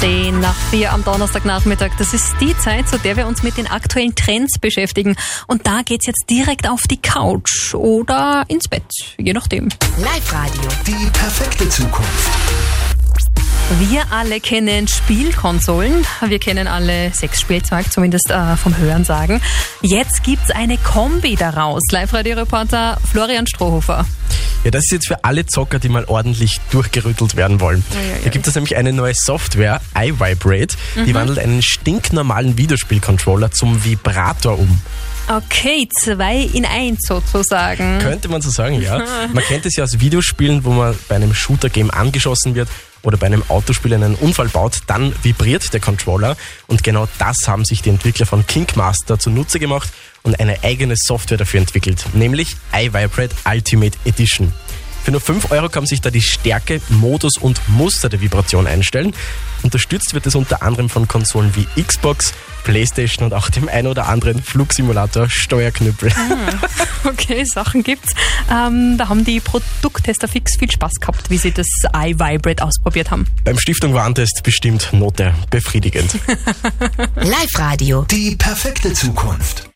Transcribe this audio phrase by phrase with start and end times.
[0.00, 1.90] 10 nach 4 am Donnerstagnachmittag.
[1.98, 5.16] Das ist die Zeit, zu der wir uns mit den aktuellen Trends beschäftigen.
[5.46, 8.84] Und da geht's jetzt direkt auf die Couch oder ins Bett,
[9.16, 9.68] je nachdem.
[9.98, 10.62] Live-Radio.
[10.86, 12.30] Die perfekte Zukunft.
[13.80, 16.06] Wir alle kennen Spielkonsolen.
[16.24, 19.40] Wir kennen alle Sexspielzeug, zumindest äh, vom Hören sagen.
[19.82, 21.82] Jetzt gibt's eine Kombi daraus.
[21.90, 24.04] Live-Radio-Reporter Florian Strohhofer.
[24.66, 27.84] Ja, das ist jetzt für alle Zocker, die mal ordentlich durchgerüttelt werden wollen.
[27.94, 28.18] Eieiei.
[28.24, 30.74] Da gibt es nämlich eine neue Software, iVibrate,
[31.06, 34.80] die wandelt einen stinknormalen Videospielcontroller zum Vibrator um.
[35.28, 37.98] Okay, zwei in eins sozusagen.
[37.98, 39.02] Könnte man so sagen, ja.
[39.32, 42.68] Man kennt es ja aus Videospielen, wo man bei einem Shooter-Game angeschossen wird
[43.02, 46.36] oder bei einem Autospiel einen Unfall baut, dann vibriert der Controller.
[46.68, 49.88] Und genau das haben sich die Entwickler von Kinkmaster zunutze gemacht
[50.22, 54.52] und eine eigene Software dafür entwickelt, nämlich iVibrate Ultimate Edition.
[55.06, 58.66] Für nur 5 Euro kann man sich da die Stärke, Modus und Muster der Vibration
[58.66, 59.14] einstellen.
[59.62, 64.08] Unterstützt wird es unter anderem von Konsolen wie Xbox, Playstation und auch dem ein oder
[64.08, 66.12] anderen Flugsimulator Steuerknüppel.
[67.04, 68.14] Okay, Sachen gibt's.
[68.50, 73.28] Ähm, da haben die Produkttester fix viel Spaß gehabt, wie sie das iVibrate ausprobiert haben.
[73.44, 76.10] Beim Stiftung Warntest bestimmt Note befriedigend.
[77.14, 78.02] Live-Radio.
[78.10, 79.70] Die perfekte Zukunft.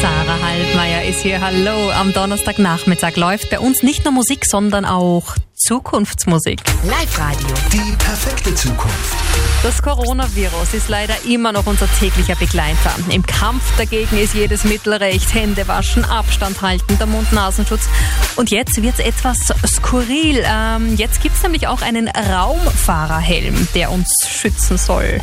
[0.00, 1.40] Sarah Halbmeier ist hier.
[1.40, 1.90] Hallo.
[1.90, 6.60] Am Donnerstagnachmittag läuft bei uns nicht nur Musik, sondern auch Zukunftsmusik.
[6.84, 7.48] Live-Radio.
[7.72, 9.16] Die perfekte Zukunft.
[9.64, 12.94] Das Coronavirus ist leider immer noch unser täglicher Begleiter.
[13.10, 15.34] Im Kampf dagegen ist jedes Mittel recht.
[15.34, 17.88] Hände waschen, Abstand halten, der Mund-Nasenschutz.
[18.36, 20.44] Und jetzt wird's etwas skurril.
[20.46, 25.20] Ähm, jetzt gibt's nämlich auch einen Raumfahrerhelm, der uns schützen soll.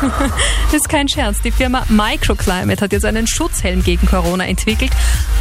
[0.00, 1.40] Das ist kein Scherz.
[1.42, 4.92] Die Firma Microclimate hat jetzt einen Schutzhelm gegen Corona entwickelt.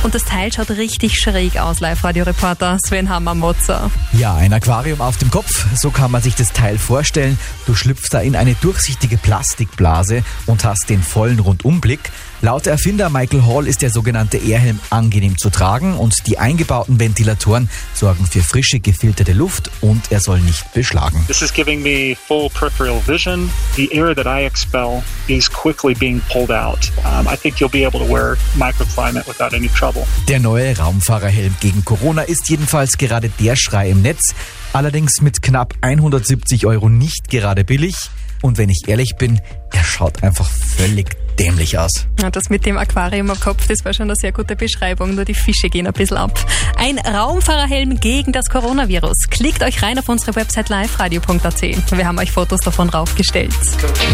[0.03, 3.91] Und das Teil schaut richtig schräg aus, Live-Radio-Reporter Sven Hammermotzer.
[4.13, 7.37] Ja, ein Aquarium auf dem Kopf, so kann man sich das Teil vorstellen.
[7.65, 12.11] Du schlüpfst da in eine durchsichtige Plastikblase und hast den vollen Rundumblick.
[12.41, 17.67] Laut Erfinder Michael Hall ist der sogenannte Airhelm angenehm zu tragen und die eingebauten Ventilatoren
[17.95, 21.25] sorgen für frische, gefilterte Luft und er soll nicht beschlagen.
[21.25, 23.49] This is giving me full peripheral vision.
[23.75, 26.91] The air that I expel is quickly being pulled out.
[27.03, 30.05] Um, I think you'll be able to wear microclimate without any trouble.
[30.27, 34.35] Der neue Raumfahrerhelm gegen Corona ist jedenfalls gerade der Schrei im Netz,
[34.73, 37.95] allerdings mit knapp 170 Euro nicht gerade billig.
[38.43, 42.07] Und wenn ich ehrlich bin, er schaut einfach völlig dämlich aus.
[42.21, 45.25] Ja, das mit dem Aquarium am Kopf, das war schon eine sehr gute Beschreibung, nur
[45.25, 46.39] die Fische gehen ein bisschen ab.
[46.77, 49.29] Ein Raumfahrerhelm gegen das Coronavirus.
[49.29, 51.61] Klickt euch rein auf unsere Website liveradio.at.
[51.61, 53.53] Wir haben euch Fotos davon raufgestellt.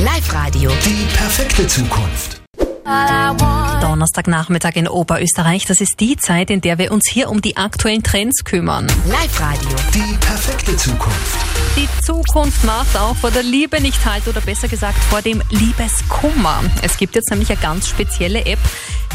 [0.03, 0.71] Live-Radio.
[0.85, 2.42] Die perfekte Zukunft.
[2.83, 8.03] Donnerstagnachmittag in Oberösterreich, das ist die Zeit, in der wir uns hier um die aktuellen
[8.03, 8.87] Trends kümmern.
[9.07, 9.69] Live-Radio.
[9.93, 11.37] Die perfekte Zukunft.
[11.77, 16.61] Die Zukunft macht auch vor der Liebe nicht halt oder besser gesagt vor dem Liebeskummer.
[16.81, 18.59] Es gibt jetzt nämlich eine ganz spezielle App,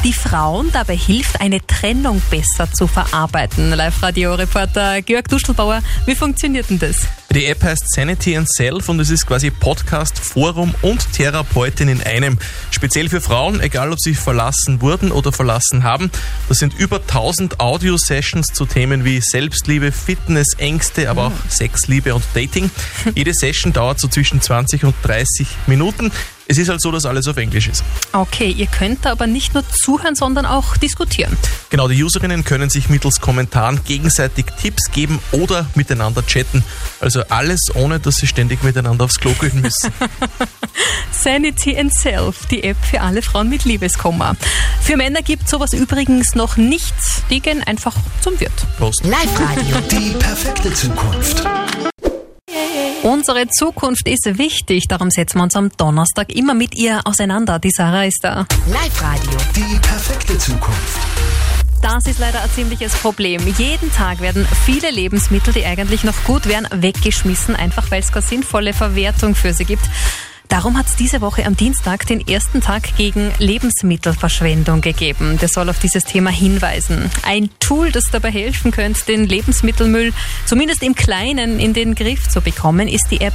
[0.04, 3.70] die Frauen dabei hilft, eine Trennung besser zu verarbeiten.
[3.70, 7.06] Live-Radio-Reporter Georg Duschelbauer, wie funktioniert denn das?
[7.30, 12.02] Die App heißt Sanity and Self und es ist quasi Podcast, Forum und Therapeutin in
[12.02, 12.38] einem.
[12.70, 16.10] Speziell für Frauen, egal ob sie verlassen wurden oder verlassen haben.
[16.48, 22.24] Das sind über 1000 Audio-Sessions zu Themen wie Selbstliebe, Fitness, Ängste, aber auch Sexliebe und
[22.34, 22.70] Dating.
[23.14, 26.12] Jede Session dauert so zwischen 20 und 30 Minuten.
[26.50, 27.84] Es ist halt so, dass alles auf Englisch ist.
[28.12, 31.36] Okay, ihr könnt da aber nicht nur zuhören, sondern auch diskutieren.
[31.68, 36.64] Genau, die Userinnen können sich mittels Kommentaren gegenseitig Tipps geben oder miteinander chatten.
[37.00, 39.92] Also alles ohne, dass sie ständig miteinander aufs Klo gehen müssen.
[41.12, 44.34] Sanity and Self, die App für alle Frauen mit Liebeskummer.
[44.80, 46.94] Für Männer gibt sowas übrigens noch nicht.
[47.28, 48.52] Die gehen einfach zum Wirt.
[48.78, 49.04] Prost.
[49.04, 49.76] Live-Radio.
[49.90, 51.44] Die perfekte Zukunft.
[53.08, 57.58] Unsere Zukunft ist wichtig, darum setzen wir uns am Donnerstag immer mit ihr auseinander.
[57.58, 58.46] Die Sarah ist da.
[58.66, 59.38] Live-Radio.
[59.56, 60.98] Die perfekte Zukunft.
[61.80, 63.40] Das ist leider ein ziemliches Problem.
[63.56, 68.26] Jeden Tag werden viele Lebensmittel, die eigentlich noch gut wären, weggeschmissen, einfach weil es keine
[68.26, 69.88] sinnvolle Verwertung für sie gibt.
[70.48, 75.38] Darum hat es diese Woche am Dienstag den ersten Tag gegen Lebensmittelverschwendung gegeben.
[75.38, 77.10] Der soll auf dieses Thema hinweisen.
[77.22, 80.14] Ein Tool, das dabei helfen könnte, den Lebensmittelmüll
[80.46, 83.34] zumindest im Kleinen in den Griff zu bekommen, ist die App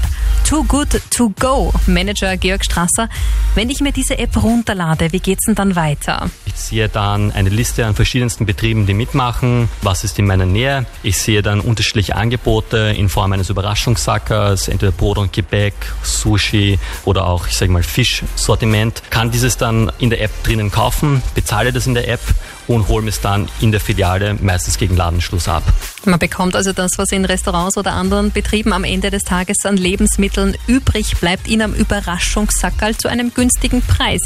[0.50, 1.71] Too Good To Go.
[1.86, 3.10] Manager Georg Strasser,
[3.54, 6.31] wenn ich mir diese App runterlade, wie geht's denn dann weiter?
[6.45, 9.69] Ich sehe dann eine Liste an verschiedensten Betrieben, die mitmachen.
[9.83, 10.88] Was ist in meiner Nähe?
[11.04, 17.27] Ich sehe dann unterschiedliche Angebote in Form eines Überraschungssackers, entweder Brot und Gebäck, Sushi oder
[17.27, 19.01] auch, ich sage mal, Fischsortiment.
[19.09, 22.21] Kann dieses dann in der App drinnen kaufen, bezahle das in der App
[22.67, 25.63] und hole es dann in der Filiale meistens gegen Ladenschluss ab.
[26.05, 29.77] Man bekommt also das, was in Restaurants oder anderen Betrieben am Ende des Tages an
[29.77, 34.21] Lebensmitteln übrig bleibt, in einem Überraschungssackerl zu einem günstigen Preis.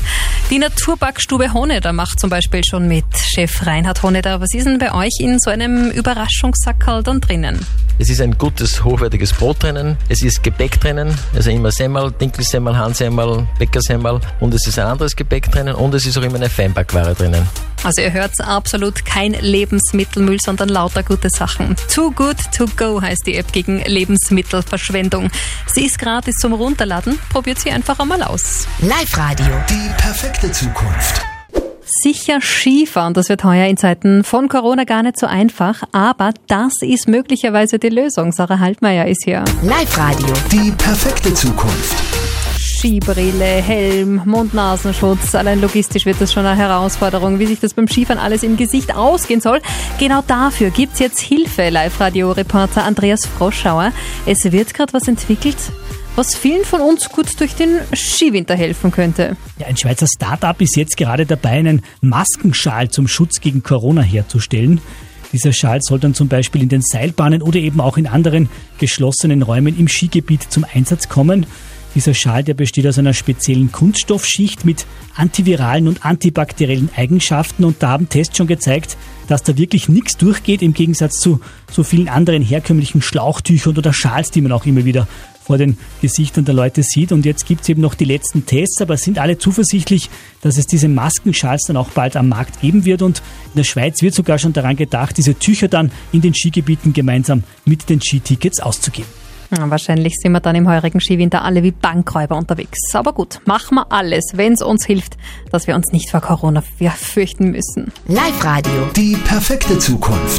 [0.50, 3.06] Die Naturbackstube Honeder macht zum Beispiel schon mit.
[3.18, 7.66] Chef Reinhard Honeder, was ist denn bei euch in so einem Überraschungssackerl dann drinnen?
[8.00, 9.98] Es ist ein gutes, hochwertiges Brot drinnen.
[10.08, 15.16] Es ist Gebäck drinnen, also immer Semmel, Dinkelsemmel, Hansemmel, Bäckersemmel und es ist ein anderes
[15.16, 17.48] Gebäck drinnen und es ist auch immer eine Feinbackware drinnen.
[17.84, 21.76] Also ihr hört absolut kein Lebensmittelmüll, sondern lauter gute Sachen.
[21.94, 25.30] Too Good To Go heißt die App gegen Lebensmittelverschwendung.
[25.68, 27.18] Sie ist gratis zum Runterladen.
[27.30, 28.68] Probiert sie einfach einmal aus.
[28.80, 29.56] Live-Radio.
[29.70, 31.22] Die perfekte Zukunft.
[32.00, 36.84] Sicher Skifahren, das wird heuer in Zeiten von Corona gar nicht so einfach, aber das
[36.84, 38.32] ist möglicherweise die Lösung.
[38.32, 39.44] Sarah Haltmeier ist hier.
[39.64, 40.28] Live-Radio.
[40.52, 41.96] Die perfekte Zukunft.
[42.60, 45.34] Skibrille, Helm, Mund-Nasenschutz.
[45.34, 48.96] Allein logistisch wird das schon eine Herausforderung, wie sich das beim Skifahren alles im Gesicht
[48.96, 49.60] ausgehen soll.
[49.98, 53.92] Genau dafür gibt's jetzt Hilfe, Live-Radio-Reporter Andreas Froschauer.
[54.28, 55.58] Es wird gerade was entwickelt,
[56.18, 59.38] was vielen von uns gut durch den Skiwinter helfen könnte.
[59.60, 64.82] Ja, ein Schweizer Start-up ist jetzt gerade dabei, einen Maskenschal zum Schutz gegen Corona herzustellen.
[65.32, 68.50] Dieser Schal soll dann zum Beispiel in den Seilbahnen oder eben auch in anderen
[68.80, 71.46] geschlossenen Räumen im Skigebiet zum Einsatz kommen.
[71.94, 77.90] Dieser Schal, der besteht aus einer speziellen Kunststoffschicht mit antiviralen und antibakteriellen Eigenschaften und da
[77.90, 78.98] haben Tests schon gezeigt,
[79.28, 81.42] dass da wirklich nichts durchgeht im Gegensatz zu
[81.72, 85.08] so vielen anderen herkömmlichen Schlauchtüchern oder Schals, die man auch immer wieder
[85.48, 87.12] vor den Gesichtern der Leute sieht.
[87.12, 90.10] Und jetzt gibt es eben noch die letzten Tests, aber sind alle zuversichtlich,
[90.42, 93.02] dass es diese Maskenschals dann auch bald am Markt geben wird.
[93.02, 93.20] Und
[93.54, 97.44] in der Schweiz wird sogar schon daran gedacht, diese Tücher dann in den Skigebieten gemeinsam
[97.66, 99.10] mit den Skitickets auszugeben.
[99.50, 102.80] Ja, wahrscheinlich sind wir dann im heurigen Skiwinter alle wie Bankräuber unterwegs.
[102.94, 105.16] Aber gut, machen wir alles, wenn es uns hilft,
[105.52, 107.94] dass wir uns nicht vor Corona fürchten müssen.
[108.08, 108.90] Live-Radio.
[108.96, 110.36] Die perfekte Zukunft.